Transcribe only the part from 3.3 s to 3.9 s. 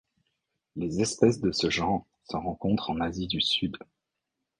Sud.